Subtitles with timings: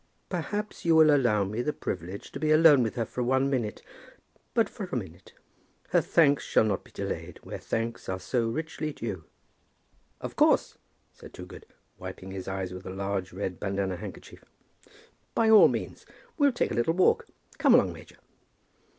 [0.29, 3.83] "Perhaps you will allow me the privilege to be alone with her for one minute,
[4.55, 5.33] but for a minute.
[5.89, 9.25] Her thanks shall not be delayed, where thanks are so richly due."
[10.19, 10.79] "Of course,"
[11.13, 11.67] said Toogood,
[11.99, 14.43] wiping his eyes with a large red bandana handkerchief.
[15.35, 16.07] "By all means.
[16.35, 17.27] We'll take a little walk.
[17.59, 18.17] Come along, major."